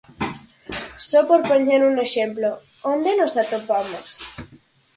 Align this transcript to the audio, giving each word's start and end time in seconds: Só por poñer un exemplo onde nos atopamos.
Só 1.09 1.19
por 1.29 1.41
poñer 1.49 1.81
un 1.89 1.95
exemplo 2.05 2.49
onde 2.93 3.11
nos 3.19 3.33
atopamos. 3.43 4.09